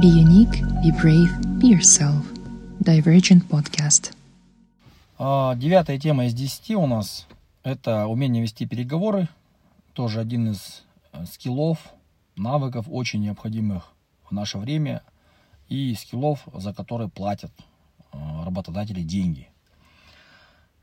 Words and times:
Be 0.00 0.06
unique, 0.06 0.62
be 0.82 0.90
brave, 0.90 1.30
be 1.60 1.68
yourself. 1.68 2.24
Divergent 2.80 3.46
Podcast. 3.46 4.14
А, 5.18 5.54
Девятая 5.54 5.98
тема 5.98 6.24
из 6.24 6.32
десяти 6.32 6.74
у 6.74 6.86
нас– 6.86 7.26
это 7.62 8.06
умение 8.06 8.42
вести 8.42 8.64
переговоры. 8.64 9.28
Тоже 9.92 10.20
один 10.20 10.50
из 10.50 10.82
э, 11.12 11.26
скиллов, 11.26 11.78
навыков, 12.36 12.86
очень 12.88 13.20
необходимых 13.20 13.92
в 14.24 14.32
наше 14.32 14.56
время. 14.56 15.02
И 15.68 15.94
скиллов, 15.94 16.40
за 16.54 16.72
которые 16.72 17.10
платят 17.10 17.52
э, 18.12 18.44
работодатели 18.46 19.02
деньги. 19.02 19.50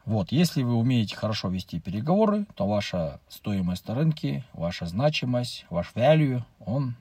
Вот, 0.06 0.32
если 0.32 0.62
вы 0.62 0.76
умеете 0.76 1.16
хорошо 1.16 1.50
вести 1.50 1.80
переговоры, 1.80 2.46
то 2.54 2.68
ваша 2.68 3.20
стоимость 3.28 3.88
на 3.88 3.96
рынке, 3.96 4.46
ваша 4.54 4.86
значимость, 4.86 5.66
ваш 5.72 5.94
value, 5.96 6.44
он 6.60 6.94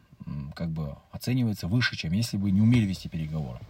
как 0.54 0.70
бы 0.70 0.96
оценивается 1.12 1.68
выше, 1.68 1.96
чем 1.96 2.12
если 2.12 2.36
бы 2.36 2.50
не 2.50 2.60
умели 2.60 2.86
вести 2.86 3.09
переговоры. 3.09 3.60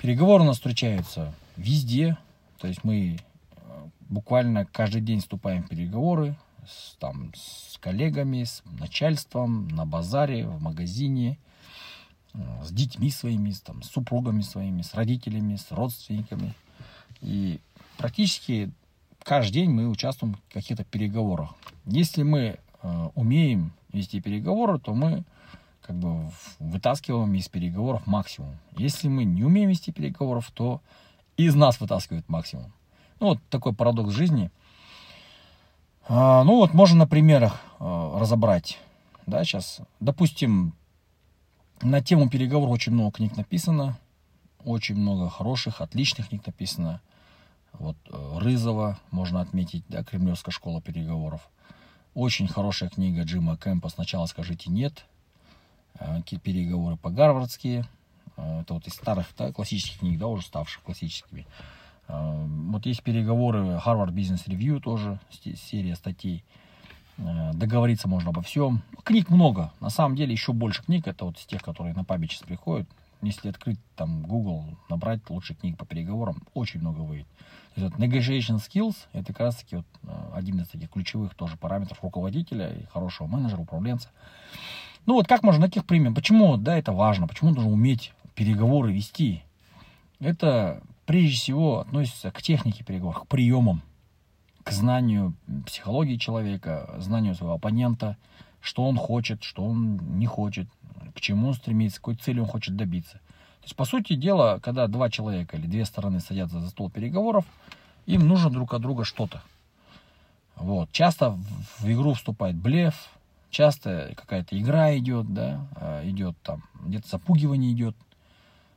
Переговоры 0.00 0.44
у 0.44 0.46
нас 0.46 0.56
встречаются 0.56 1.34
везде, 1.56 2.16
то 2.58 2.68
есть 2.68 2.84
мы 2.84 3.16
э, 3.16 3.88
буквально 4.00 4.66
каждый 4.66 5.00
день 5.00 5.20
вступаем 5.20 5.62
в 5.62 5.68
переговоры 5.68 6.36
с, 6.66 6.96
там, 6.96 7.32
с 7.34 7.78
коллегами, 7.78 8.44
с 8.44 8.62
начальством, 8.78 9.68
на 9.68 9.86
базаре, 9.86 10.46
в 10.46 10.60
магазине, 10.60 11.38
э, 12.34 12.38
с 12.64 12.70
детьми 12.70 13.10
своими, 13.10 13.50
с, 13.50 13.60
там, 13.60 13.82
с 13.82 13.90
супругами 13.90 14.42
своими, 14.42 14.82
с 14.82 14.94
родителями, 14.94 15.56
с 15.56 15.70
родственниками. 15.70 16.54
И 17.20 17.60
практически 17.96 18.70
каждый 19.22 19.52
день 19.52 19.70
мы 19.70 19.88
участвуем 19.88 20.34
в 20.34 20.52
каких-то 20.52 20.84
переговорах. 20.84 21.54
Если 21.86 22.22
мы 22.22 22.58
э, 22.82 23.08
умеем 23.14 23.72
вести 23.92 24.20
переговоры, 24.20 24.78
то 24.78 24.94
мы 24.94 25.24
как 25.86 25.96
бы 25.96 26.30
вытаскиваем 26.58 27.34
из 27.34 27.48
переговоров 27.48 28.06
максимум. 28.06 28.56
Если 28.76 29.08
мы 29.08 29.24
не 29.24 29.44
умеем 29.44 29.68
вести 29.68 29.92
переговоров, 29.92 30.50
то 30.52 30.80
из 31.36 31.54
нас 31.54 31.78
вытаскивают 31.80 32.28
максимум. 32.28 32.72
Ну, 33.20 33.28
вот 33.28 33.38
такой 33.50 33.74
парадокс 33.74 34.12
жизни. 34.12 34.50
А, 36.08 36.42
ну, 36.44 36.56
вот 36.56 36.72
можно 36.74 37.00
на 37.00 37.06
примерах 37.06 37.60
э, 37.80 38.16
разобрать. 38.18 38.78
Да, 39.26 39.44
сейчас, 39.44 39.80
допустим, 40.00 40.74
на 41.82 42.00
тему 42.02 42.30
переговоров 42.30 42.74
очень 42.74 42.92
много 42.92 43.12
книг 43.12 43.36
написано. 43.36 43.98
Очень 44.64 44.96
много 44.96 45.28
хороших, 45.28 45.82
отличных 45.82 46.28
книг 46.28 46.46
написано. 46.46 47.02
Вот 47.74 47.96
э, 48.08 48.38
Рызова 48.38 48.98
можно 49.10 49.42
отметить, 49.42 49.84
да, 49.88 50.02
Кремлевская 50.02 50.52
школа 50.52 50.80
переговоров. 50.80 51.48
Очень 52.14 52.48
хорошая 52.48 52.88
книга 52.88 53.24
Джима 53.24 53.56
Кэмпа 53.56 53.88
«Сначала 53.90 54.26
скажите 54.26 54.70
нет». 54.70 55.04
Э, 55.98 56.20
Переговоры 56.42 56.96
по-гарвардски. 56.96 57.84
Э, 58.36 58.60
Это 58.60 58.74
вот 58.74 58.86
из 58.86 58.94
старых 58.94 59.26
да, 59.38 59.52
классических 59.52 60.00
книг, 60.00 60.18
да, 60.18 60.26
уже 60.26 60.44
ставших 60.44 60.82
классическими. 60.82 61.46
Э, 62.08 62.46
Вот 62.46 62.86
есть 62.86 63.02
переговоры 63.02 63.80
Harvard 63.84 64.12
Business 64.12 64.46
Review 64.46 64.80
тоже, 64.80 65.18
серия 65.30 65.94
статей. 65.96 66.44
Договориться 67.16 68.08
можно 68.08 68.30
обо 68.30 68.42
всем. 68.42 68.82
Книг 69.04 69.30
много. 69.30 69.72
На 69.78 69.88
самом 69.88 70.16
деле 70.16 70.32
еще 70.32 70.52
больше 70.52 70.82
книг. 70.82 71.06
Это 71.06 71.26
вот 71.26 71.38
из 71.38 71.46
тех, 71.46 71.62
которые 71.62 71.94
на 71.94 72.02
пабе 72.02 72.26
сейчас 72.26 72.42
приходят. 72.42 72.88
Если 73.22 73.48
открыть 73.48 73.78
там 73.94 74.24
Google, 74.24 74.64
набрать 74.88 75.20
лучшие 75.30 75.56
книги 75.56 75.76
по 75.76 75.86
переговорам, 75.86 76.42
очень 76.54 76.80
много 76.80 77.02
выйдет. 77.02 77.28
То 77.74 77.82
есть 77.82 77.94
вот 77.94 78.02
negotiation 78.04 78.56
skills– 78.56 78.96
это 79.12 79.26
как 79.26 79.40
раз 79.40 79.56
таки 79.58 79.76
вот 79.76 79.86
один 80.34 80.60
из 80.60 80.68
таких 80.68 80.90
ключевых 80.90 81.36
тоже 81.36 81.56
параметров 81.56 82.02
руководителя 82.02 82.68
и 82.74 82.84
хорошего 82.86 83.28
менеджера, 83.28 83.60
управленца. 83.60 84.08
Ну 85.06 85.14
вот 85.14 85.26
как 85.26 85.42
можно 85.42 85.62
на 85.62 85.66
каких 85.66 85.84
примерах? 85.84 86.16
Почему, 86.16 86.56
да, 86.56 86.78
это 86.78 86.92
важно? 86.92 87.28
Почему 87.28 87.50
нужно 87.50 87.70
уметь 87.70 88.12
переговоры 88.34 88.92
вести? 88.92 89.42
Это 90.18 90.82
прежде 91.04 91.36
всего 91.36 91.80
относится 91.80 92.30
к 92.30 92.40
технике 92.40 92.84
переговоров, 92.84 93.24
к 93.24 93.26
приемам, 93.26 93.82
к 94.62 94.70
знанию 94.70 95.34
психологии 95.66 96.16
человека, 96.16 96.94
знанию 96.98 97.34
своего 97.34 97.54
оппонента, 97.54 98.16
что 98.60 98.86
он 98.86 98.96
хочет, 98.96 99.42
что 99.42 99.64
он 99.64 100.18
не 100.18 100.26
хочет, 100.26 100.68
к 101.14 101.20
чему 101.20 101.48
он 101.48 101.54
стремится, 101.54 101.98
какой 101.98 102.16
цели 102.16 102.40
он 102.40 102.46
хочет 102.46 102.76
добиться. 102.76 103.18
То 103.60 103.66
есть, 103.66 103.76
по 103.76 103.84
сути 103.84 104.14
дела, 104.14 104.58
когда 104.60 104.86
два 104.86 105.10
человека 105.10 105.56
или 105.56 105.66
две 105.66 105.84
стороны 105.84 106.20
садятся 106.20 106.60
за 106.60 106.70
стол 106.70 106.90
переговоров, 106.90 107.44
им 108.06 108.26
нужно 108.26 108.50
друг 108.50 108.72
от 108.72 108.80
друга 108.80 109.04
что-то. 109.04 109.42
Вот. 110.56 110.90
Часто 110.92 111.38
в 111.78 111.90
игру 111.90 112.14
вступает 112.14 112.56
блеф, 112.56 113.10
часто 113.54 114.12
какая-то 114.16 114.58
игра 114.58 114.96
идет, 114.98 115.32
да, 115.32 115.66
э, 115.76 116.10
идет 116.10 116.36
там, 116.42 116.64
где-то 116.84 117.08
запугивание 117.08 117.72
идет. 117.72 117.96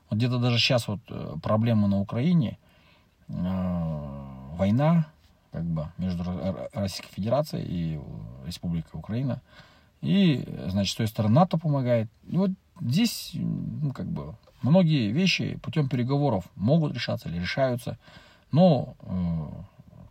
Вот 0.09 0.17
где-то 0.17 0.37
даже 0.39 0.57
сейчас 0.59 0.87
вот 0.87 0.99
э, 1.09 1.35
проблема 1.43 1.87
на 1.87 1.99
Украине, 1.99 2.57
э, 3.27 3.33
война, 4.53 5.07
как 5.51 5.65
бы, 5.65 5.91
между 5.97 6.23
Ро- 6.23 6.39
Ро- 6.39 6.69
Российской 6.73 7.13
Федерацией 7.13 7.65
и 7.65 7.97
э, 7.97 8.47
Республикой 8.47 8.97
Украина. 8.99 9.41
И, 10.01 10.47
значит, 10.67 10.93
с 10.93 10.95
той 10.95 11.07
стороны 11.07 11.35
НАТО 11.35 11.57
помогает. 11.57 12.07
И 12.27 12.37
вот 12.37 12.51
здесь, 12.79 13.31
ну, 13.33 13.91
как 13.91 14.05
бы, 14.05 14.35
многие 14.61 15.11
вещи 15.11 15.59
путем 15.63 15.89
переговоров 15.89 16.45
могут 16.55 16.93
решаться 16.93 17.29
или 17.29 17.39
решаются. 17.39 17.97
Но 18.51 18.95
э, 19.01 19.47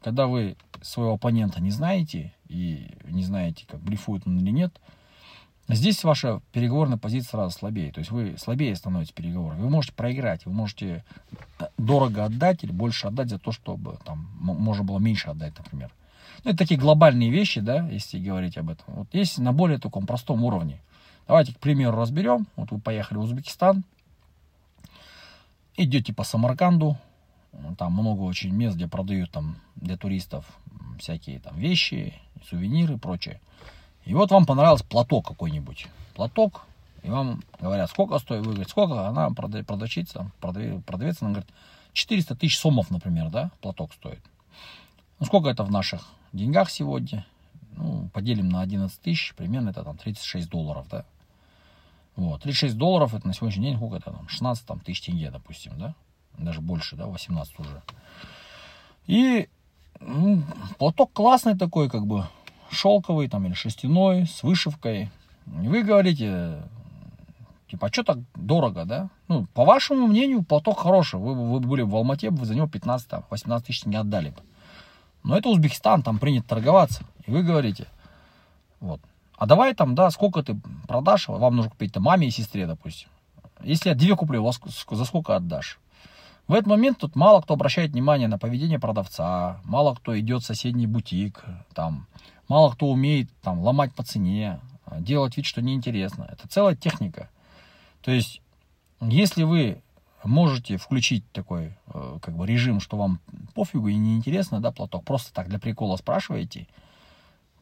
когда 0.02 0.26
вы 0.26 0.56
своего 0.86 1.14
оппонента 1.14 1.60
не 1.60 1.70
знаете 1.70 2.32
и 2.48 2.90
не 3.04 3.24
знаете, 3.24 3.66
как 3.66 3.80
блефует 3.80 4.22
он 4.26 4.38
или 4.38 4.50
нет, 4.50 4.80
здесь 5.68 6.04
ваша 6.04 6.40
переговорная 6.52 6.98
позиция 6.98 7.30
сразу 7.30 7.58
слабее. 7.58 7.92
То 7.92 7.98
есть 7.98 8.10
вы 8.10 8.36
слабее 8.38 8.74
становитесь 8.76 9.12
в 9.12 9.14
переговорах. 9.14 9.58
Вы 9.58 9.68
можете 9.68 9.94
проиграть, 9.94 10.46
вы 10.46 10.52
можете 10.52 11.04
э, 11.58 11.66
дорого 11.76 12.24
отдать 12.24 12.62
или 12.64 12.72
больше 12.72 13.08
отдать 13.08 13.30
за 13.30 13.38
то, 13.38 13.52
чтобы 13.52 13.98
там 14.04 14.28
можно 14.40 14.84
было 14.84 14.98
меньше 14.98 15.28
отдать, 15.28 15.58
например. 15.58 15.90
Ну, 16.44 16.50
это 16.50 16.58
такие 16.58 16.78
глобальные 16.78 17.30
вещи, 17.30 17.60
да, 17.60 17.88
если 17.88 18.18
говорить 18.18 18.56
об 18.56 18.70
этом. 18.70 18.94
Вот 18.94 19.08
есть 19.12 19.38
на 19.38 19.52
более 19.52 19.78
таком 19.78 20.06
простом 20.06 20.44
уровне. 20.44 20.80
Давайте, 21.26 21.52
к 21.52 21.58
примеру, 21.58 21.96
разберем. 21.96 22.46
Вот 22.54 22.70
вы 22.70 22.78
поехали 22.78 23.18
в 23.18 23.22
Узбекистан, 23.22 23.82
идете 25.76 26.14
по 26.14 26.22
Самарканду, 26.22 26.96
там 27.78 27.92
много 27.92 28.22
очень 28.22 28.52
мест, 28.52 28.76
где 28.76 28.86
продают 28.86 29.30
там 29.30 29.56
для 29.74 29.96
туристов 29.96 30.44
всякие 30.98 31.40
там 31.40 31.56
вещи, 31.58 32.14
сувениры 32.48 32.94
и 32.94 32.98
прочее. 32.98 33.40
И 34.04 34.14
вот 34.14 34.30
вам 34.30 34.46
понравился 34.46 34.84
платок 34.84 35.26
какой-нибудь. 35.26 35.86
Платок, 36.14 36.66
и 37.02 37.10
вам 37.10 37.42
говорят, 37.60 37.90
сколько 37.90 38.18
стоит, 38.18 38.40
вы 38.40 38.52
говорите, 38.52 38.70
сколько, 38.70 39.06
она 39.06 39.28
прода- 39.28 39.64
продавщица, 39.64 40.30
продаве- 40.40 40.80
продавец, 40.82 41.22
она 41.22 41.30
говорит, 41.30 41.50
400 41.92 42.34
тысяч 42.36 42.58
сомов, 42.58 42.90
например, 42.90 43.30
да, 43.30 43.50
платок 43.60 43.92
стоит. 43.92 44.20
Ну, 45.18 45.26
сколько 45.26 45.48
это 45.48 45.64
в 45.64 45.70
наших 45.70 46.02
деньгах 46.32 46.70
сегодня? 46.70 47.26
Ну, 47.72 48.08
поделим 48.12 48.48
на 48.48 48.60
11 48.60 49.00
тысяч, 49.00 49.34
примерно 49.34 49.70
это 49.70 49.82
там 49.82 49.96
36 49.96 50.48
долларов, 50.48 50.86
да. 50.90 51.04
Вот, 52.16 52.42
36 52.42 52.76
долларов, 52.76 53.14
это 53.14 53.26
на 53.26 53.34
сегодняшний 53.34 53.66
день 53.66 53.76
сколько 53.76 53.96
это 53.96 54.10
там, 54.10 54.28
16 54.28 54.66
там, 54.66 54.80
тысяч 54.80 55.02
тенге, 55.02 55.30
допустим, 55.30 55.78
да. 55.78 55.94
Даже 56.38 56.60
больше, 56.60 56.96
да, 56.96 57.06
18 57.06 57.58
уже. 57.60 57.82
И 59.06 59.48
ну, 60.00 60.42
платок 60.78 61.12
классный 61.12 61.56
такой, 61.56 61.88
как 61.88 62.06
бы, 62.06 62.26
шелковый 62.70 63.28
там 63.28 63.46
или 63.46 63.54
шерстяной, 63.54 64.26
с 64.26 64.42
вышивкой. 64.42 65.10
И 65.62 65.68
вы 65.68 65.82
говорите, 65.82 66.62
типа, 67.70 67.86
а 67.86 67.92
что 67.92 68.02
так 68.02 68.18
дорого, 68.34 68.84
да? 68.84 69.08
Ну, 69.28 69.46
по 69.54 69.64
вашему 69.64 70.06
мнению, 70.06 70.42
платок 70.42 70.80
хороший. 70.80 71.20
Вы, 71.20 71.34
вы 71.34 71.60
были 71.60 71.82
в 71.82 71.94
Алмате, 71.94 72.30
вы 72.30 72.44
за 72.44 72.54
него 72.54 72.66
15-18 72.66 73.60
тысяч 73.62 73.84
не 73.84 73.96
отдали 73.96 74.30
бы. 74.30 74.42
Но 75.22 75.36
это 75.36 75.48
Узбекистан, 75.48 76.02
там 76.02 76.18
принято 76.18 76.48
торговаться. 76.48 77.02
И 77.26 77.30
вы 77.30 77.42
говорите, 77.42 77.86
вот, 78.80 79.00
а 79.36 79.46
давай 79.46 79.74
там, 79.74 79.94
да, 79.94 80.10
сколько 80.10 80.42
ты 80.42 80.56
продашь, 80.86 81.28
вам 81.28 81.56
нужно 81.56 81.70
купить 81.70 81.92
там 81.92 82.04
маме 82.04 82.28
и 82.28 82.30
сестре, 82.30 82.66
допустим. 82.66 83.08
Если 83.62 83.88
я 83.88 83.94
две 83.94 84.14
куплю, 84.14 84.48
за 84.90 85.04
сколько 85.04 85.36
отдашь? 85.36 85.78
В 86.48 86.52
этот 86.52 86.66
момент 86.66 86.98
тут 86.98 87.16
мало 87.16 87.40
кто 87.40 87.54
обращает 87.54 87.92
внимание 87.92 88.28
на 88.28 88.38
поведение 88.38 88.78
продавца, 88.78 89.60
мало 89.64 89.94
кто 89.94 90.18
идет 90.18 90.42
в 90.42 90.46
соседний 90.46 90.86
бутик, 90.86 91.44
там, 91.74 92.06
мало 92.48 92.70
кто 92.72 92.88
умеет 92.88 93.28
там 93.42 93.60
ломать 93.60 93.92
по 93.94 94.04
цене, 94.04 94.60
делать 94.98 95.36
вид, 95.36 95.46
что 95.46 95.60
неинтересно. 95.60 96.28
Это 96.30 96.46
целая 96.48 96.76
техника. 96.76 97.28
То 98.02 98.12
есть, 98.12 98.40
если 99.00 99.42
вы 99.42 99.82
можете 100.22 100.76
включить 100.76 101.24
такой 101.32 101.76
э, 101.92 102.18
как 102.22 102.36
бы 102.36 102.46
режим, 102.46 102.80
что 102.80 102.96
вам 102.96 103.20
пофигу 103.54 103.88
и 103.88 103.96
неинтересно, 103.96 104.60
да, 104.60 104.70
платок, 104.70 105.04
просто 105.04 105.32
так 105.32 105.48
для 105.48 105.58
прикола 105.58 105.96
спрашиваете, 105.96 106.68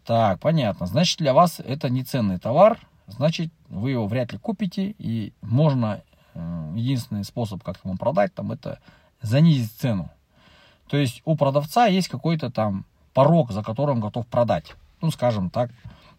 так, 0.05 0.41
понятно, 0.41 0.87
значит 0.87 1.19
для 1.19 1.33
вас 1.33 1.61
это 1.61 1.89
не 1.89 2.05
ценный 2.05 2.39
товар, 2.39 2.79
значит 3.07 3.51
вы 3.69 3.93
его 3.93 4.07
вряд 4.07 4.33
ли 4.33 4.39
купите, 4.39 4.95
и 4.99 5.33
можно, 5.41 6.03
единственный 6.75 7.25
способ, 7.25 7.63
как 7.63 7.79
ему 7.85 7.97
продать, 7.97 8.35
там, 8.35 8.53
это 8.53 8.79
занизить 9.23 9.73
цену. 9.73 10.11
То 10.89 10.97
есть 10.97 11.23
у 11.25 11.37
продавца 11.37 11.87
есть 11.87 12.09
какой-то 12.09 12.51
там 12.51 12.85
порог, 13.13 13.53
за 13.53 13.63
которым 13.63 14.01
готов 14.01 14.27
продать. 14.27 14.75
Ну, 15.01 15.11
скажем 15.11 15.51
так, 15.51 15.71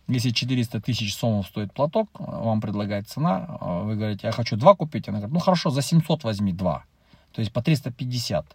Если 0.07 0.29
400 0.29 0.81
тысяч 0.81 1.15
сомов 1.15 1.47
стоит 1.47 1.73
платок, 1.73 2.09
вам 2.19 2.61
предлагает 2.61 3.09
цена, 3.09 3.57
вы 3.83 3.95
говорите, 3.95 4.27
я 4.27 4.31
хочу 4.31 4.55
два 4.55 4.75
купить. 4.75 5.07
Она 5.09 5.17
говорит, 5.17 5.33
ну 5.33 5.39
хорошо, 5.39 5.71
за 5.71 5.81
700 5.81 6.23
возьми 6.23 6.53
два. 6.53 6.83
То 7.33 7.41
есть 7.41 7.51
по 7.51 7.61
350. 7.61 8.45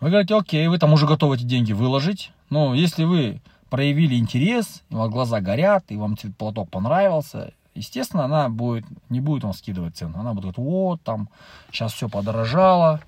Вы 0.00 0.10
говорите, 0.10 0.34
окей, 0.34 0.68
вы 0.68 0.78
там 0.78 0.92
уже 0.92 1.06
готовы 1.06 1.36
эти 1.36 1.44
деньги 1.44 1.72
выложить. 1.72 2.32
Но 2.50 2.74
если 2.74 3.04
вы 3.04 3.40
проявили 3.70 4.16
интерес, 4.16 4.82
у 4.90 4.96
вас 4.96 5.10
глаза 5.10 5.40
горят, 5.40 5.84
и 5.88 5.96
вам 5.96 6.16
платок 6.36 6.68
понравился, 6.70 7.54
естественно, 7.74 8.24
она 8.24 8.48
будет, 8.48 8.84
не 9.08 9.20
будет 9.20 9.44
вам 9.44 9.52
скидывать 9.52 9.96
цену. 9.96 10.18
Она 10.18 10.32
будет 10.32 10.54
говорить, 10.54 10.58
вот, 10.58 11.02
там, 11.02 11.28
сейчас 11.70 11.92
все 11.92 12.08
подорожало, 12.08 13.00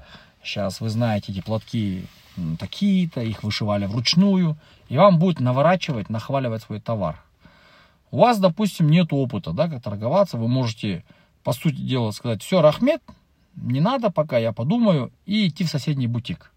сейчас 0.43 0.81
вы 0.81 0.89
знаете, 0.89 1.33
эти 1.33 1.41
платки 1.41 2.07
такие-то, 2.59 3.21
их 3.21 3.43
вышивали 3.43 3.87
вручную, 3.87 4.57
и 4.89 4.97
вам 4.97 5.19
будет 5.19 5.41
наворачивать, 5.41 6.09
нахваливать 6.09 6.63
свой 6.63 6.81
товар. 6.81 7.23
У 8.11 8.19
вас, 8.19 8.39
допустим, 8.39 8.91
нет 8.91 9.09
опыта, 9.11 9.53
да, 9.53 9.69
как 9.69 9.83
торговаться, 9.83 10.37
вы 10.37 10.49
можете, 10.49 11.05
по 11.43 11.53
сути 11.53 11.77
дела, 11.77 12.11
сказать, 12.11 12.43
все, 12.43 12.61
Рахмет, 12.61 13.03
не 13.55 13.81
надо 13.81 14.11
пока, 14.11 14.39
я 14.39 14.53
подумаю, 14.53 15.13
и 15.27 15.49
идти 15.49 15.65
в 15.65 15.69
соседний 15.69 16.07
бутик. 16.07 16.53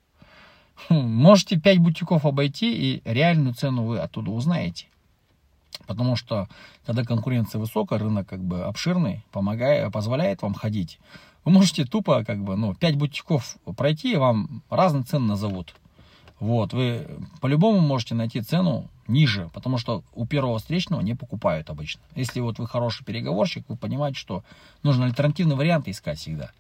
Хм, 0.89 0.95
можете 0.95 1.57
5 1.57 1.79
бутиков 1.79 2.25
обойти, 2.25 2.73
и 2.73 3.01
реальную 3.05 3.53
цену 3.53 3.83
вы 3.83 3.99
оттуда 3.99 4.31
узнаете. 4.31 4.87
Потому 5.88 6.16
что, 6.16 6.48
когда 6.86 7.04
конкуренция 7.04 7.60
высокая, 7.60 8.00
рынок 8.00 8.27
как 8.27 8.44
бы 8.44 8.63
обширный, 8.63 9.24
помогает, 9.31 9.92
позволяет 9.92 10.42
вам 10.42 10.54
ходить. 10.54 11.00
Вы 11.44 11.51
можете 11.51 11.86
тупо, 11.86 12.24
как 12.25 12.44
бы, 12.44 12.56
ну, 12.56 12.74
5 12.74 12.95
бутиков 12.95 13.57
пройти, 13.77 14.13
и 14.13 14.18
вам 14.18 14.63
разные 14.69 15.04
цены 15.04 15.27
назовут. 15.27 15.75
Вот, 16.39 16.74
вы 16.74 17.07
по-любому 17.39 17.80
можете 17.80 18.13
найти 18.13 18.42
цену 18.42 18.89
ниже, 19.07 19.50
потому 19.54 19.77
что 19.77 20.04
у 20.13 20.25
первого 20.25 20.60
встречного 20.60 21.01
не 21.01 21.16
покупают 21.16 21.69
обычно. 21.69 22.01
Если 22.16 22.39
вот 22.39 22.60
вы 22.60 22.68
хороший 22.68 23.06
переговорщик, 23.06 23.63
вы 23.69 23.77
понимаете, 23.77 24.19
что 24.19 24.44
нужно 24.83 25.06
альтернативные 25.06 25.56
варианты 25.56 25.92
искать 25.92 26.19
всегда. 26.19 26.51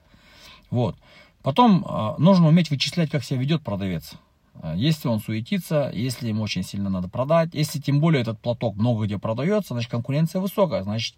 Вот. 0.69 0.95
Потом 1.41 1.85
э, 1.85 2.15
нужно 2.17 2.47
уметь 2.47 2.69
вычислять, 2.69 3.11
как 3.11 3.23
себя 3.23 3.39
ведет 3.39 3.63
продавец. 3.63 4.13
А, 4.61 4.75
если 4.75 5.07
он 5.07 5.19
суетится, 5.19 5.91
если 5.93 6.29
ему 6.29 6.43
очень 6.43 6.63
сильно 6.63 6.89
надо 6.89 7.07
продать, 7.07 7.49
если 7.53 7.79
тем 7.79 7.99
более 7.99 8.21
этот 8.21 8.39
платок 8.39 8.75
много 8.75 9.05
где 9.05 9.17
продается, 9.17 9.73
значит 9.73 9.91
конкуренция 9.91 10.41
высокая, 10.41 10.83
значит 10.83 11.15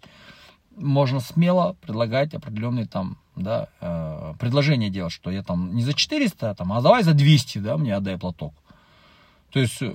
можно 0.76 1.20
смело 1.20 1.76
предлагать 1.80 2.34
определенные 2.34 2.86
там, 2.86 3.18
да, 3.36 3.68
э, 3.80 4.34
предложения 4.38 4.90
делать, 4.90 5.12
что 5.12 5.30
я 5.30 5.42
там 5.42 5.74
не 5.74 5.82
за 5.82 5.92
400, 5.92 6.54
там, 6.54 6.72
а 6.72 6.80
давай 6.80 7.02
за 7.02 7.14
200, 7.14 7.58
да, 7.58 7.76
мне 7.76 7.94
отдай 7.94 8.16
платок. 8.18 8.54
То 9.52 9.60
есть, 9.60 9.80
э, 9.80 9.92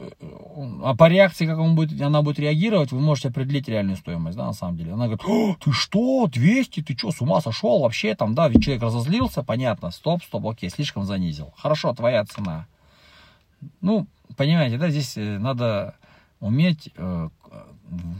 а 0.84 0.96
по 0.96 1.08
реакции, 1.08 1.46
как 1.46 1.60
он 1.60 1.76
будет, 1.76 2.02
она 2.02 2.22
будет 2.22 2.40
реагировать, 2.40 2.92
вы 2.92 3.00
можете 3.00 3.30
определить 3.30 3.68
реальную 3.68 3.98
стоимость, 3.98 4.36
да, 4.36 4.46
на 4.48 4.54
самом 4.54 4.78
деле. 4.78 4.94
Она 4.94 5.08
говорит, 5.08 5.60
ты 5.64 5.72
что, 5.72 6.28
200, 6.28 6.82
ты 6.82 6.98
что, 6.98 7.12
с 7.12 7.22
ума 7.22 7.40
сошел 7.40 7.80
вообще, 7.82 8.16
там, 8.16 8.34
да, 8.34 8.48
ведь 8.48 8.64
человек 8.64 8.84
разозлился, 8.84 9.44
понятно, 9.44 9.92
стоп, 9.92 10.24
стоп, 10.24 10.48
окей, 10.48 10.70
слишком 10.70 11.06
занизил. 11.06 11.54
Хорошо, 11.56 11.94
твоя 11.94 12.26
цена. 12.26 12.66
Ну, 13.82 14.08
понимаете, 14.36 14.78
да, 14.78 14.90
здесь 14.90 15.18
э, 15.18 15.38
надо 15.38 15.96
уметь 16.40 16.90
э, 16.96 17.30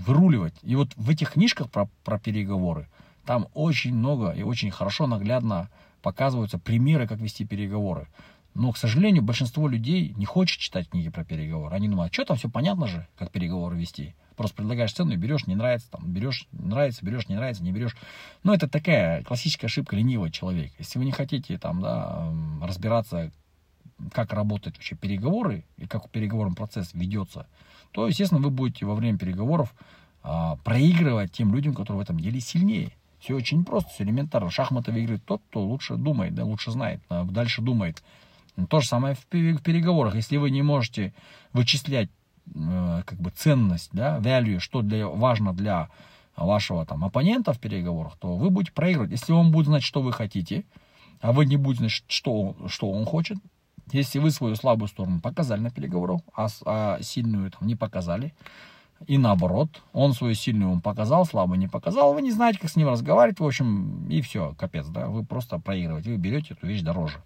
выруливать. 0.06 0.56
И 0.64 0.76
вот 0.76 0.90
в 0.96 1.10
этих 1.10 1.32
книжках 1.32 1.70
про, 1.70 1.90
про 2.04 2.20
переговоры, 2.20 2.88
там 3.26 3.48
очень 3.54 3.96
много 3.96 4.32
и 4.32 4.44
очень 4.44 4.72
хорошо, 4.72 5.08
наглядно 5.08 5.70
показываются 6.02 6.60
примеры, 6.60 7.08
как 7.08 7.20
вести 7.20 7.46
переговоры. 7.46 8.08
Но, 8.54 8.72
к 8.72 8.78
сожалению, 8.78 9.24
большинство 9.24 9.68
людей 9.68 10.14
не 10.16 10.26
хочет 10.26 10.60
читать 10.60 10.90
книги 10.90 11.10
про 11.10 11.24
переговоры. 11.24 11.76
Они 11.76 11.90
думают, 11.90 12.12
«А 12.12 12.14
что 12.14 12.26
там 12.26 12.38
все 12.38 12.50
понятно 12.50 12.88
же, 12.88 13.08
как 13.18 13.32
переговоры 13.32 13.76
вести. 13.78 14.14
Просто 14.36 14.58
предлагаешь 14.58 14.94
цену 14.94 15.12
и 15.12 15.16
берешь, 15.16 15.48
не 15.48 15.56
нравится, 15.56 15.90
там, 15.92 16.12
берешь, 16.12 16.48
нравится, 16.52 17.06
берешь, 17.06 17.30
не 17.30 17.36
нравится, 17.36 17.64
не 17.64 17.72
берешь. 17.72 17.96
Но 18.44 18.54
это 18.54 18.68
такая 18.68 19.24
классическая 19.24 19.68
ошибка 19.68 19.96
ленивого 19.96 20.32
человека. 20.32 20.76
Если 20.80 21.00
вы 21.00 21.06
не 21.06 21.12
хотите 21.12 21.58
там, 21.58 21.82
да, 21.82 22.32
разбираться, 22.62 23.32
как 24.12 24.34
работают 24.34 24.78
вообще 24.78 24.96
переговоры 24.96 25.64
и 25.78 25.88
как 25.88 26.10
переговорный 26.10 26.56
процесс 26.56 26.94
ведется, 26.94 27.48
то, 27.92 28.08
естественно, 28.08 28.42
вы 28.42 28.50
будете 28.50 28.86
во 28.86 28.96
время 28.96 29.18
переговоров 29.18 29.74
а, 30.24 30.58
проигрывать 30.58 31.32
тем 31.32 31.54
людям, 31.54 31.74
которые 31.74 32.00
в 32.00 32.04
этом 32.04 32.20
деле 32.20 32.40
сильнее. 32.40 32.94
Все 33.20 33.36
очень 33.36 33.64
просто, 33.64 33.90
все 33.92 34.04
элементарно. 34.04 34.50
Шахматы 34.50 34.92
выигрывает 34.92 35.24
тот, 35.26 35.42
кто 35.50 35.62
лучше 35.62 35.96
думает, 35.96 36.36
да, 36.36 36.44
лучше 36.44 36.72
знает, 36.72 37.02
а 37.10 37.24
дальше 37.24 37.62
думает. 37.62 38.04
То 38.70 38.82
же 38.82 38.88
самое 38.88 39.16
в 39.16 39.26
переговорах. 39.28 40.16
Если 40.16 40.38
вы 40.38 40.52
не 40.52 40.62
можете 40.62 41.14
вычислять 41.54 42.10
э, 42.54 43.04
как 43.06 43.20
бы 43.20 43.32
ценность, 43.32 43.90
да, 43.94 44.20
value, 44.20 44.60
что 44.60 44.82
для, 44.82 45.08
важно 45.08 45.54
для 45.54 45.90
вашего 46.36 46.86
там 46.86 47.04
оппонента 47.06 47.54
в 47.54 47.60
переговорах, 47.60 48.18
то 48.18 48.36
вы 48.36 48.50
будете 48.50 48.74
проигрывать. 48.74 49.12
Если 49.12 49.32
он 49.32 49.52
будет 49.52 49.68
знать, 49.68 49.84
что 49.84 50.02
вы 50.02 50.12
хотите, 50.12 50.66
а 51.22 51.32
вы 51.32 51.46
не 51.46 51.58
будете 51.58 51.80
знать, 51.80 52.04
что, 52.08 52.56
что 52.68 52.92
он 52.92 53.06
хочет, 53.06 53.38
если 53.92 54.20
вы 54.20 54.32
свою 54.32 54.56
слабую 54.56 54.88
сторону 54.88 55.22
показали 55.22 55.60
на 55.60 55.72
переговорах, 55.72 56.22
а, 56.36 56.48
а 56.66 56.98
сильную 57.02 57.52
там 57.52 57.68
не 57.68 57.76
показали, 57.76 58.34
и 59.08 59.18
наоборот, 59.18 59.82
он 59.92 60.14
свою 60.14 60.34
сильную 60.34 60.70
вам 60.70 60.82
показал, 60.82 61.26
слабую 61.26 61.60
не 61.60 61.68
показал, 61.68 62.14
вы 62.14 62.22
не 62.22 62.32
знаете, 62.32 62.60
как 62.60 62.70
с 62.70 62.76
ним 62.76 62.90
разговаривать, 62.90 63.40
в 63.40 63.46
общем, 63.46 64.08
и 64.10 64.22
все, 64.22 64.56
капец, 64.58 64.88
да, 64.88 65.08
вы 65.08 65.26
просто 65.26 65.60
проигрываете, 65.60 66.12
вы 66.12 66.18
берете 66.18 66.54
эту 66.54 66.68
вещь 66.68 66.82
дороже. 66.82 67.18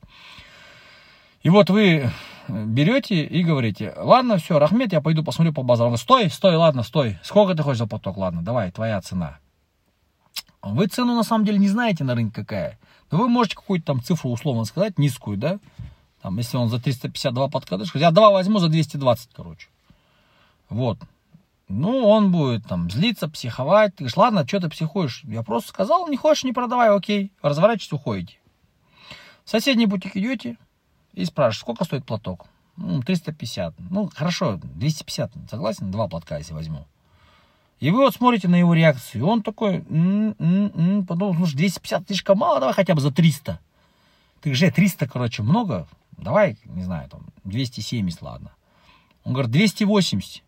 И 1.44 1.50
вот 1.50 1.69
вы 1.69 2.09
берете 2.50 3.24
и 3.24 3.44
говорите, 3.44 3.94
ладно, 3.95 4.38
все, 4.38 4.57
Рахмет, 4.59 4.92
я 4.92 5.01
пойду 5.01 5.24
посмотрю 5.24 5.54
по 5.54 5.63
базару. 5.63 5.95
Стой, 5.98 6.30
стой, 6.30 6.56
ладно, 6.56 6.83
стой. 6.83 7.19
Сколько 7.24 7.54
ты 7.56 7.63
хочешь 7.63 7.77
за 7.77 7.88
поток? 7.88 8.18
Ладно, 8.18 8.42
давай, 8.42 8.71
твоя 8.71 9.00
цена. 9.01 9.38
Вы 10.62 10.88
цену 10.88 11.15
на 11.15 11.24
самом 11.24 11.45
деле 11.45 11.59
не 11.59 11.69
знаете 11.69 12.04
на 12.04 12.15
рынке 12.15 12.42
какая. 12.42 12.80
Но 13.12 13.19
вы 13.19 13.30
можете 13.30 13.56
какую-то 13.56 13.86
там 13.86 14.01
цифру 14.01 14.31
условно 14.31 14.65
сказать, 14.65 14.98
низкую, 14.98 15.38
да? 15.38 15.59
Там, 16.21 16.37
если 16.37 16.57
он 16.57 16.69
за 16.69 16.79
352 16.79 17.47
подкатышка, 17.47 17.99
я 17.99 18.11
два 18.11 18.31
возьму 18.31 18.59
за 18.59 18.69
220, 18.69 19.29
короче. 19.33 19.69
Вот. 20.69 20.97
Ну, 21.69 22.07
он 22.07 22.31
будет 22.31 22.65
там 22.65 22.89
злиться, 22.89 23.27
психовать. 23.27 23.95
Ты 23.95 24.03
говоришь, 24.03 24.17
ладно, 24.17 24.47
что 24.47 24.61
ты 24.61 24.69
психуешь? 24.69 25.23
Я 25.25 25.43
просто 25.43 25.69
сказал, 25.69 26.07
не 26.07 26.17
хочешь, 26.17 26.43
не 26.43 26.53
продавай, 26.53 26.89
окей. 26.89 27.31
Разворачивайтесь, 27.41 27.91
уходите. 27.91 28.37
В 29.43 29.49
соседний 29.49 29.85
бутик 29.85 30.15
идете 30.15 30.57
и 31.13 31.25
спрашиваете, 31.25 31.61
сколько 31.61 31.83
стоит 31.83 32.05
платок? 32.05 32.45
Ну, 32.77 33.01
350. 33.01 33.73
Ну, 33.89 34.09
хорошо, 34.13 34.59
250. 34.61 35.31
Согласен? 35.49 35.91
Два 35.91 36.07
платка, 36.07 36.37
если 36.37 36.53
возьму. 36.53 36.85
И 37.79 37.91
вы 37.91 37.99
вот 37.99 38.15
смотрите 38.15 38.47
на 38.47 38.55
его 38.55 38.73
реакцию. 38.73 39.27
Он 39.27 39.43
такой, 39.43 39.85
м-м-м, 39.89 41.05
подумал, 41.05 41.33
ну, 41.33 41.45
250 41.45 42.07
слишком 42.07 42.37
мало, 42.39 42.59
давай 42.59 42.73
хотя 42.73 42.95
бы 42.95 43.01
за 43.01 43.11
300. 43.11 43.59
Ты 44.42 44.53
же 44.53 44.71
300, 44.71 45.07
короче, 45.07 45.44
много. 45.44 45.87
Давай, 46.18 46.57
не 46.66 46.83
знаю, 46.83 47.09
там, 47.09 47.28
270, 47.44 48.21
ладно. 48.21 48.52
Он 49.24 49.33
говорит, 49.33 49.52
280. 49.52 50.44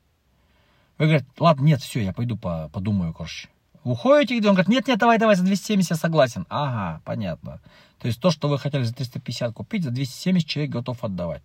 Вы 0.97 1.05
говорите, 1.05 1.27
ладно, 1.37 1.63
нет, 1.63 1.81
все, 1.81 2.03
я 2.03 2.13
пойду 2.13 2.37
по, 2.37 2.69
подумаю, 2.69 3.13
короче. 3.13 3.49
Уходите? 3.83 4.47
Он 4.47 4.55
говорит, 4.55 4.67
нет, 4.67 4.87
нет, 4.87 4.99
давай, 4.99 5.17
давай, 5.17 5.35
за 5.35 5.43
270 5.43 5.91
я 5.91 5.95
согласен. 5.95 6.45
Ага, 6.49 7.01
понятно. 7.05 7.61
То 7.99 8.07
есть 8.07 8.19
то, 8.19 8.31
что 8.31 8.49
вы 8.49 8.57
хотели 8.59 8.83
за 8.83 8.93
350 8.93 9.53
купить, 9.53 9.83
за 9.83 9.91
270 9.91 10.47
человек 10.47 10.71
готов 10.71 11.03
отдавать. 11.03 11.43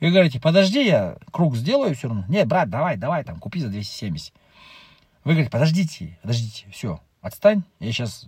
Вы 0.00 0.10
говорите, 0.10 0.40
подожди, 0.40 0.86
я 0.86 1.18
круг 1.30 1.56
сделаю 1.56 1.94
все 1.94 2.08
равно. 2.08 2.24
Нет, 2.28 2.48
брат, 2.48 2.70
давай, 2.70 2.96
давай, 2.96 3.24
там, 3.24 3.38
купи 3.38 3.60
за 3.60 3.68
270. 3.68 4.32
Вы 5.24 5.32
говорите, 5.32 5.50
подождите, 5.50 6.18
подождите, 6.22 6.66
все, 6.72 7.00
отстань, 7.20 7.62
я 7.78 7.92
сейчас 7.92 8.26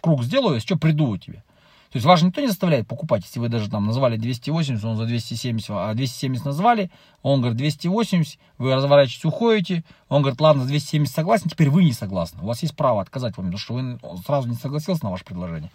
круг 0.00 0.24
сделаю, 0.24 0.56
если 0.56 0.66
что, 0.66 0.76
приду 0.76 1.10
у 1.10 1.16
тебя. 1.16 1.44
То 1.90 1.96
есть 1.96 2.04
вас 2.04 2.20
никто 2.20 2.42
не 2.42 2.48
заставляет 2.48 2.86
покупать, 2.86 3.24
если 3.24 3.40
вы 3.40 3.48
даже 3.48 3.70
там 3.70 3.86
назвали 3.86 4.18
280, 4.18 4.84
он 4.84 4.96
за 4.96 5.06
270, 5.06 5.70
а 5.70 5.94
270 5.94 6.44
назвали, 6.44 6.90
он 7.22 7.40
говорит 7.40 7.56
280, 7.56 8.38
вы 8.58 8.74
разворачиваетесь, 8.74 9.24
уходите, 9.24 9.84
он 10.10 10.20
говорит, 10.20 10.38
ладно, 10.40 10.64
за 10.64 10.68
270 10.68 11.14
согласен, 11.14 11.48
теперь 11.48 11.70
вы 11.70 11.84
не 11.84 11.94
согласны. 11.94 12.42
У 12.42 12.46
вас 12.46 12.60
есть 12.60 12.76
право 12.76 13.00
отказать 13.00 13.38
вам, 13.38 13.46
потому 13.46 13.58
что 13.58 13.74
вы 13.74 14.20
сразу 14.26 14.48
не 14.48 14.56
согласился 14.56 15.04
на 15.04 15.10
ваше 15.10 15.24
предложение. 15.24 15.70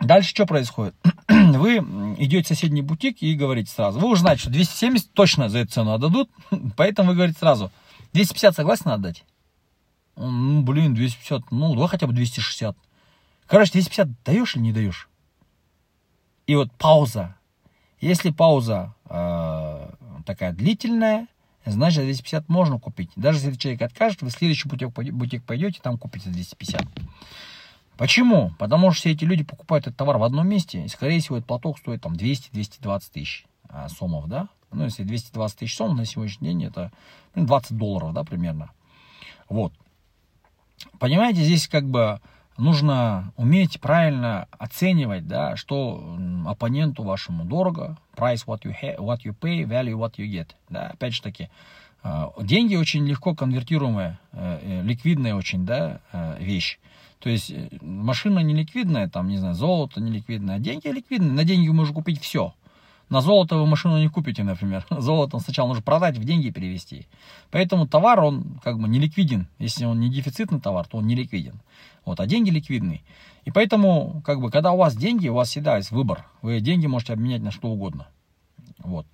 Дальше 0.00 0.30
что 0.30 0.46
происходит? 0.46 0.94
Вы 1.28 1.76
идете 2.16 2.42
в 2.42 2.48
соседний 2.48 2.80
бутик 2.80 3.18
и 3.20 3.34
говорите 3.34 3.70
сразу. 3.70 4.00
Вы 4.00 4.08
уже 4.08 4.22
знаете, 4.22 4.40
что 4.40 4.50
270 4.50 5.12
точно 5.12 5.50
за 5.50 5.58
эту 5.58 5.72
цену 5.72 5.92
отдадут, 5.92 6.30
поэтому 6.76 7.10
вы 7.10 7.16
говорите 7.16 7.38
сразу. 7.38 7.70
250 8.14 8.56
согласны 8.56 8.90
отдать? 8.92 9.24
Ну, 10.16 10.62
блин, 10.62 10.94
250, 10.94 11.50
ну, 11.50 11.74
давай 11.74 11.88
хотя 11.88 12.06
бы 12.06 12.14
260. 12.14 12.74
Короче, 13.50 13.72
250 13.72 14.22
даешь 14.22 14.54
или 14.54 14.62
не 14.62 14.72
даешь? 14.72 15.08
И 16.46 16.54
вот 16.54 16.70
пауза. 16.78 17.34
Если 18.00 18.30
пауза 18.30 18.94
э, 19.06 19.90
такая 20.24 20.52
длительная, 20.52 21.26
значит 21.66 22.04
250 22.04 22.48
можно 22.48 22.78
купить. 22.78 23.10
Даже 23.16 23.38
если 23.38 23.58
человек 23.58 23.82
откажет, 23.82 24.22
вы 24.22 24.28
в 24.28 24.32
следующий 24.32 24.68
бутик, 24.68 24.90
бутик 24.90 25.42
пойдете, 25.42 25.80
там 25.82 25.98
купите 25.98 26.30
250. 26.30 26.80
Почему? 27.96 28.52
Потому 28.56 28.92
что 28.92 29.00
все 29.00 29.10
эти 29.10 29.24
люди 29.24 29.42
покупают 29.42 29.88
этот 29.88 29.96
товар 29.96 30.18
в 30.18 30.22
одном 30.22 30.48
месте, 30.48 30.84
и, 30.84 30.88
скорее 30.88 31.18
всего, 31.18 31.38
этот 31.38 31.48
платок 31.48 31.78
стоит 31.78 32.02
там 32.02 32.12
200-220 32.12 33.02
тысяч 33.12 33.46
а, 33.68 33.88
сомов, 33.88 34.28
да? 34.28 34.48
Ну, 34.70 34.84
если 34.84 35.02
220 35.02 35.58
тысяч 35.58 35.76
сомов 35.76 35.98
на 35.98 36.06
сегодняшний 36.06 36.50
день, 36.50 36.64
это 36.66 36.92
20 37.34 37.76
долларов, 37.76 38.14
да, 38.14 38.22
примерно. 38.22 38.70
Вот. 39.48 39.72
Понимаете, 41.00 41.42
здесь 41.42 41.66
как 41.66 41.84
бы 41.84 42.20
нужно 42.56 43.32
уметь 43.36 43.80
правильно 43.80 44.46
оценивать, 44.58 45.26
да, 45.26 45.56
что 45.56 46.18
оппоненту 46.46 47.02
вашему 47.02 47.44
дорого, 47.44 47.96
price 48.16 48.44
what 48.46 48.62
you, 48.62 48.74
have, 48.82 48.98
what 48.98 49.20
you 49.24 49.34
pay, 49.38 49.64
value 49.64 49.94
what 49.94 50.16
you 50.16 50.26
get. 50.26 50.48
Да, 50.68 50.88
опять 50.88 51.14
же 51.14 51.22
таки, 51.22 51.48
э, 52.02 52.26
деньги 52.42 52.76
очень 52.76 53.06
легко 53.06 53.34
конвертируемая, 53.34 54.18
э, 54.32 54.60
э, 54.62 54.82
ликвидная 54.82 55.34
очень, 55.34 55.64
да, 55.64 56.00
вещь. 56.38 56.78
То 57.18 57.28
есть 57.28 57.52
машина 57.82 58.38
не 58.40 58.54
ликвидная, 58.54 59.08
там, 59.08 59.28
не 59.28 59.36
знаю, 59.36 59.54
золото 59.54 60.00
не 60.00 60.10
ликвидное, 60.10 60.56
а 60.56 60.58
деньги 60.58 60.88
ликвидные. 60.88 61.32
На 61.32 61.44
деньги 61.44 61.68
можно 61.68 61.94
купить 61.94 62.20
все. 62.20 62.54
На 63.10 63.20
золото 63.20 63.56
вы 63.56 63.66
машину 63.66 63.98
не 63.98 64.08
купите, 64.08 64.44
например. 64.44 64.86
Золото 64.90 65.40
сначала 65.40 65.66
нужно 65.66 65.82
продать, 65.82 66.16
в 66.16 66.24
деньги 66.24 66.50
перевести. 66.50 67.08
Поэтому 67.50 67.88
товар, 67.88 68.20
он 68.20 68.60
как 68.62 68.78
бы 68.78 68.88
не 68.88 69.00
ликвиден. 69.00 69.48
Если 69.58 69.84
он 69.84 69.98
не 69.98 70.08
дефицитный 70.08 70.60
товар, 70.60 70.86
то 70.86 70.98
он 70.98 71.06
не 71.06 71.16
ликвиден. 71.16 71.60
Вот, 72.04 72.20
а 72.20 72.26
деньги 72.26 72.50
ликвидны. 72.50 73.02
И 73.44 73.50
поэтому, 73.50 74.22
как 74.24 74.40
бы, 74.40 74.50
когда 74.50 74.70
у 74.70 74.76
вас 74.76 74.96
деньги, 74.96 75.28
у 75.28 75.34
вас 75.34 75.48
всегда 75.48 75.76
есть 75.76 75.90
выбор. 75.90 76.24
Вы 76.40 76.60
деньги 76.60 76.86
можете 76.86 77.12
обменять 77.12 77.42
на 77.42 77.50
что 77.50 77.68
угодно. 77.68 78.06
Вот. 78.78 79.06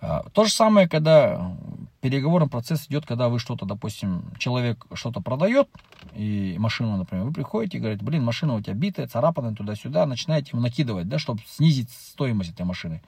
А, 0.00 0.24
то 0.32 0.44
же 0.44 0.50
самое, 0.50 0.88
когда 0.88 1.54
переговорный 2.00 2.48
процесс 2.48 2.86
идет, 2.86 3.06
когда 3.06 3.28
вы 3.28 3.38
что-то, 3.38 3.66
допустим, 3.66 4.24
человек 4.38 4.86
что-то 4.92 5.20
продает, 5.20 5.68
и 6.14 6.56
машину, 6.58 6.96
например, 6.96 7.24
вы 7.26 7.32
приходите 7.32 7.78
и 7.78 7.80
говорите, 7.80 8.04
блин, 8.04 8.24
машина 8.24 8.54
у 8.54 8.60
тебя 8.60 8.74
битая, 8.74 9.08
царапанная 9.08 9.54
туда-сюда, 9.54 10.06
начинаете 10.06 10.50
ему 10.52 10.62
накидывать, 10.62 11.08
да, 11.08 11.18
чтобы 11.18 11.40
снизить 11.46 11.90
стоимость 11.90 12.50
этой 12.50 12.64
машины. 12.64 13.02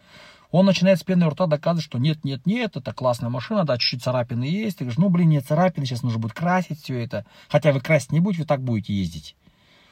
Он 0.51 0.67
начинает 0.67 0.99
с 0.99 1.05
пены 1.05 1.29
рта 1.29 1.47
доказывать, 1.47 1.85
что 1.85 1.99
нет, 1.99 2.25
нет, 2.25 2.45
нет, 2.45 2.77
это 2.77 2.93
классная 2.93 3.29
машина, 3.31 3.65
да, 3.65 3.79
чуть-чуть 3.79 4.03
царапины 4.03 4.45
есть. 4.45 4.79
Ты 4.79 4.85
говоришь, 4.85 4.99
ну, 4.99 5.09
блин, 5.09 5.29
нет 5.29 5.47
царапины, 5.47 5.87
сейчас 5.87 6.03
нужно 6.03 6.19
будет 6.19 6.33
красить 6.33 6.83
все 6.83 6.99
это. 6.99 7.25
Хотя 7.49 7.73
вы 7.73 7.81
красить 7.81 8.11
не 8.11 8.19
будете, 8.19 8.43
вы 8.43 8.49
так 8.49 8.61
будете 8.61 8.93
ездить. 8.93 9.37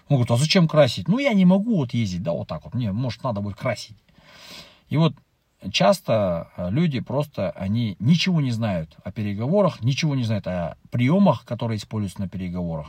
Он 0.09 0.17
говорит, 0.17 0.33
а 0.33 0.37
зачем 0.37 0.67
красить? 0.67 1.07
Ну, 1.07 1.19
я 1.19 1.33
не 1.33 1.45
могу 1.45 1.77
вот 1.77 1.95
ездить, 1.95 2.25
да, 2.25 2.33
вот 2.33 2.49
так 2.49 2.65
вот. 2.65 2.75
Мне, 2.75 2.91
может, 2.91 3.23
надо 3.23 3.41
будет 3.41 3.57
красить. 3.57 3.97
И 4.89 4.97
вот 4.97 5.15
часто 5.71 6.51
э, 6.57 6.71
люди 6.71 7.01
просто, 7.01 7.51
они 7.51 7.97
ничего 7.99 8.41
не 8.41 8.51
знают 8.51 8.97
о 9.05 9.13
переговорах, 9.13 9.81
ничего 9.83 10.15
не 10.15 10.25
знают 10.25 10.47
о 10.47 10.77
приемах, 10.91 11.45
которые 11.45 11.79
используются 11.79 12.21
на 12.21 12.29
переговорах. 12.29 12.89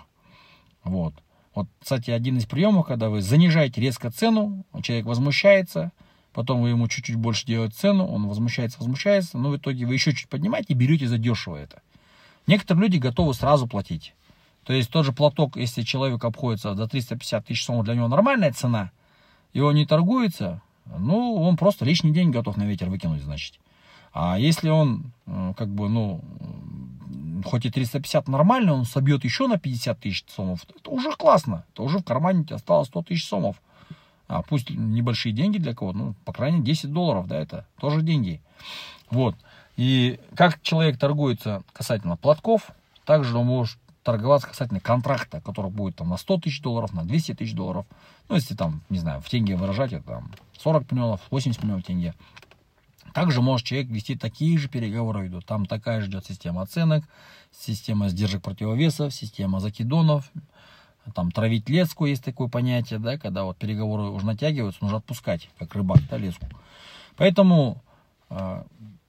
Вот. 0.84 1.14
Вот, 1.56 1.68
кстати, 1.80 2.12
один 2.12 2.38
из 2.38 2.46
приемов, 2.46 2.86
когда 2.86 3.10
вы 3.10 3.22
занижаете 3.22 3.82
резко 3.82 4.12
цену, 4.12 4.66
человек 4.82 5.06
возмущается, 5.06 5.92
потом 6.32 6.62
вы 6.62 6.70
ему 6.70 6.88
чуть-чуть 6.88 7.16
больше 7.16 7.46
делаете 7.46 7.76
цену, 7.76 8.06
он 8.06 8.28
возмущается, 8.28 8.78
возмущается, 8.80 9.38
но 9.38 9.50
в 9.50 9.58
итоге 9.58 9.86
вы 9.86 9.96
еще 9.96 10.14
чуть 10.14 10.30
поднимаете 10.30 10.74
и 10.74 10.76
берете 10.76 11.08
за 11.08 11.18
дешево 11.18 11.58
это. 11.58 11.82
Некоторые 12.48 12.84
люди 12.84 12.98
готовы 12.98 13.34
сразу 13.34 13.68
платить. 13.68 14.14
То 14.64 14.74
есть 14.74 14.92
тот 14.92 15.06
же 15.06 15.12
платок, 15.12 15.58
если 15.58 15.82
человек 15.82 16.24
обходится 16.24 16.76
за 16.76 16.88
350 16.88 17.46
тысяч 17.46 17.66
сомов, 17.66 17.86
для 17.86 17.96
него 17.96 18.08
нормальная 18.08 18.54
цена, 18.54 18.92
и 19.52 19.60
он 19.60 19.76
не 19.76 19.86
торгуется, 19.86 20.62
ну, 20.98 21.36
он 21.36 21.58
просто 21.58 21.86
лишний 21.86 22.12
день 22.12 22.32
готов 22.32 22.58
на 22.58 22.64
ветер 22.64 22.90
выкинуть, 22.90 23.22
значит. 23.22 23.60
А 24.12 24.40
если 24.40 24.70
он, 24.70 25.12
э, 25.28 25.54
как 25.56 25.70
бы, 25.70 25.90
ну, 25.90 26.22
хоть 27.46 27.66
и 27.66 27.70
350 27.70 28.28
нормально, 28.28 28.74
он 28.74 28.86
собьет 28.86 29.24
еще 29.24 29.48
на 29.48 29.58
50 29.58 30.00
тысяч 30.00 30.26
сомов, 30.28 30.66
это 30.76 30.90
уже 30.90 31.12
классно. 31.12 31.66
Это 31.74 31.84
уже 31.84 32.00
в 32.00 32.04
кармане 32.04 32.46
осталось 32.50 32.88
100 32.88 33.04
тысяч 33.04 33.28
сомов. 33.28 33.62
А 34.28 34.42
пусть 34.44 34.70
небольшие 34.70 35.34
деньги 35.34 35.58
для 35.58 35.74
кого-то, 35.74 35.98
ну, 35.98 36.16
по 36.26 36.34
крайней 36.34 36.58
мере, 36.58 36.74
10 36.74 36.92
долларов, 36.92 37.28
да, 37.28 37.38
это 37.38 37.66
тоже 37.80 38.02
деньги. 38.02 38.42
Вот. 39.10 39.36
И 39.76 40.20
как 40.36 40.62
человек 40.62 40.98
торгуется 40.98 41.64
касательно 41.74 42.16
платков, 42.16 42.70
также 43.06 43.38
он 43.38 43.48
может 43.48 43.80
торговаться 44.10 44.48
касательно 44.48 44.80
контракта, 44.80 45.40
который 45.40 45.70
будет 45.70 45.98
там 45.98 46.10
на 46.10 46.18
100 46.18 46.40
тысяч 46.40 46.62
долларов, 46.62 46.94
на 46.94 47.06
200 47.06 47.36
тысяч 47.36 47.54
долларов. 47.54 47.86
Ну, 48.28 48.36
если 48.36 48.56
там, 48.56 48.82
не 48.90 48.98
знаю, 48.98 49.22
в 49.22 49.30
тенге 49.30 49.56
выражать, 49.56 49.94
это 49.94 50.04
там 50.04 50.32
40 50.58 50.92
миллионов, 50.92 51.22
80 51.30 51.64
миллионов 51.64 51.86
тенге. 51.86 52.16
Также 53.14 53.44
может 53.44 53.68
человек 53.68 53.90
вести 53.90 54.16
такие 54.16 54.58
же 54.58 54.68
переговоры 54.68 55.28
идут. 55.28 55.46
Там 55.46 55.68
такая 55.68 56.02
же 56.02 56.10
идет 56.10 56.26
система 56.26 56.64
оценок, 56.64 57.04
система 57.52 58.10
сдержек 58.10 58.42
противовесов, 58.42 59.14
система 59.14 59.60
закидонов, 59.60 60.32
там 61.14 61.32
травить 61.32 61.70
леску 61.70 62.08
есть 62.08 62.24
такое 62.24 62.48
понятие, 62.48 62.98
да, 62.98 63.18
когда 63.20 63.44
вот 63.44 63.58
переговоры 63.58 64.04
уже 64.04 64.26
натягиваются, 64.26 64.84
нужно 64.84 64.98
отпускать, 64.98 65.50
как 65.60 65.76
рыбак, 65.76 66.00
да, 66.10 66.18
леску. 66.18 66.48
Поэтому 67.16 67.84
э, 68.32 68.64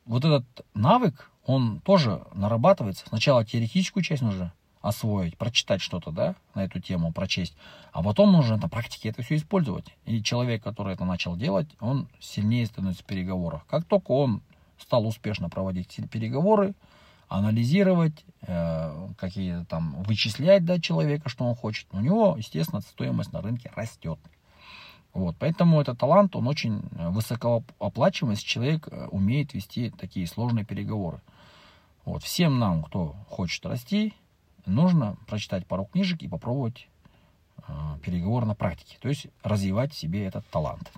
вот 0.04 0.24
этот 0.24 0.44
навык, 0.74 1.30
он 1.46 1.80
тоже 1.80 2.22
нарабатывается. 2.34 3.06
Сначала 3.08 3.44
теоретическую 3.44 4.02
часть 4.02 4.22
нужно 4.22 4.52
освоить, 4.80 5.36
прочитать 5.36 5.80
что-то, 5.80 6.10
да, 6.10 6.34
на 6.54 6.64
эту 6.64 6.80
тему, 6.80 7.12
прочесть, 7.12 7.54
а 7.92 8.02
потом 8.02 8.32
нужно 8.32 8.56
на 8.56 8.68
практике 8.68 9.10
это 9.10 9.22
все 9.22 9.36
использовать. 9.36 9.84
И 10.06 10.22
человек, 10.22 10.62
который 10.62 10.94
это 10.94 11.04
начал 11.04 11.36
делать, 11.36 11.68
он 11.80 12.08
сильнее 12.18 12.66
становится 12.66 13.02
в 13.02 13.06
переговорах. 13.06 13.66
Как 13.66 13.84
только 13.84 14.12
он 14.12 14.42
стал 14.78 15.06
успешно 15.06 15.50
проводить 15.50 16.00
переговоры, 16.10 16.74
анализировать, 17.28 18.24
э, 18.42 19.08
какие-то 19.18 19.64
там 19.66 20.02
вычислять, 20.02 20.64
да, 20.64 20.80
человека, 20.80 21.28
что 21.28 21.44
он 21.44 21.54
хочет, 21.54 21.86
у 21.92 22.00
него, 22.00 22.34
естественно, 22.36 22.80
стоимость 22.80 23.32
на 23.32 23.40
рынке 23.42 23.70
растет. 23.76 24.18
Вот, 25.12 25.36
поэтому 25.38 25.80
этот 25.80 25.98
талант, 25.98 26.36
он 26.36 26.46
очень 26.48 26.82
высокооплачиваемый, 26.92 28.36
человек 28.36 28.88
э, 28.90 29.06
умеет 29.08 29.54
вести 29.54 29.90
такие 29.90 30.26
сложные 30.26 30.64
переговоры. 30.64 31.20
Вот, 32.04 32.22
всем 32.22 32.58
нам, 32.58 32.82
кто 32.82 33.14
хочет 33.28 33.64
расти, 33.66 34.14
нужно 34.66 35.16
прочитать 35.26 35.66
пару 35.66 35.84
книжек 35.84 36.22
и 36.22 36.28
попробовать 36.28 36.88
э, 37.66 37.72
переговоры 38.02 38.46
на 38.46 38.54
практике. 38.54 38.96
То 39.00 39.08
есть 39.08 39.26
развивать 39.42 39.92
в 39.92 39.98
себе 39.98 40.24
этот 40.24 40.46
талант. 40.48 40.92